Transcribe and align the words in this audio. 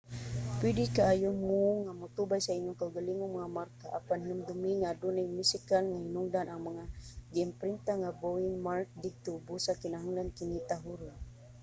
pwede 0.59 0.83
kaayo 0.95 1.29
mo 1.43 1.57
nga 1.83 1.93
motubay 2.01 2.41
sa 2.43 2.55
inyong 2.57 2.79
kaugalingong 2.79 3.35
mga 3.37 3.55
marka 3.59 3.87
apan 3.97 4.21
hinumdumi 4.23 4.71
nga 4.77 4.91
adunay 4.93 5.27
musikal 5.37 5.83
nga 5.87 6.01
hinungdan 6.05 6.47
ang 6.49 6.61
mga 6.69 6.83
giimprinta 7.33 7.91
nga 8.01 8.15
bowing 8.21 8.57
mark 8.67 8.87
didto 9.03 9.33
busa 9.45 9.79
kinahanglan 9.81 10.35
kini 10.37 10.59
tahoron 10.69 11.19